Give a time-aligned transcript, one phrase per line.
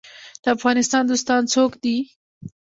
[0.43, 1.97] د افغانستان دوستان څوک دي؟